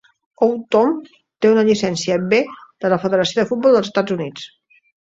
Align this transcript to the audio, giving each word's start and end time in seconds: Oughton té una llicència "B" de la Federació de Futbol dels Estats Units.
Oughton 0.45 0.95
té 1.17 1.51
una 1.51 1.67
llicència 1.69 2.17
"B" 2.35 2.41
de 2.63 2.95
la 2.95 3.01
Federació 3.07 3.43
de 3.45 3.49
Futbol 3.53 3.79
dels 3.81 3.93
Estats 3.95 4.19
Units. 4.21 4.53